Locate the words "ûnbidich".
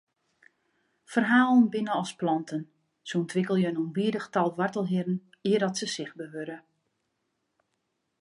3.83-4.27